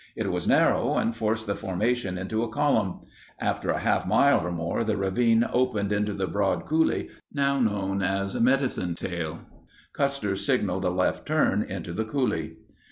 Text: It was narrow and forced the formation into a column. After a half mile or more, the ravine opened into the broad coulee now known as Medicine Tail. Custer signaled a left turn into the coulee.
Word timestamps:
It 0.15 0.31
was 0.31 0.47
narrow 0.47 0.97
and 0.97 1.15
forced 1.15 1.45
the 1.45 1.53
formation 1.53 2.17
into 2.17 2.41
a 2.41 2.49
column. 2.49 3.01
After 3.39 3.69
a 3.69 3.77
half 3.77 4.07
mile 4.07 4.39
or 4.43 4.51
more, 4.51 4.83
the 4.83 4.97
ravine 4.97 5.45
opened 5.53 5.91
into 5.91 6.15
the 6.15 6.25
broad 6.25 6.65
coulee 6.65 7.09
now 7.31 7.59
known 7.59 8.01
as 8.01 8.33
Medicine 8.41 8.95
Tail. 8.95 9.41
Custer 9.93 10.35
signaled 10.35 10.85
a 10.85 10.89
left 10.89 11.27
turn 11.27 11.61
into 11.61 11.93
the 11.93 12.03
coulee. 12.05 12.57